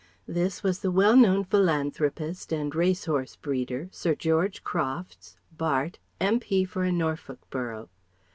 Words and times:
This 0.27 0.63
was 0.63 0.79
the 0.79 0.89
well 0.89 1.15
known 1.15 1.43
philanthropist 1.43 2.51
and 2.51 2.73
race 2.73 3.05
horse 3.05 3.35
breeder, 3.35 3.87
Sir 3.91 4.15
George 4.15 4.63
Crofts, 4.63 5.37
Bart., 5.55 5.99
M.P. 6.19 6.65
for 6.65 6.81
a 6.83 6.91
Norfolk 6.91 7.47
borough. 7.51 7.87